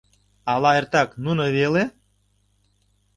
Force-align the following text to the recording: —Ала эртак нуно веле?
—Ала 0.51 0.71
эртак 0.79 1.09
нуно 1.23 1.43
веле? 1.55 1.83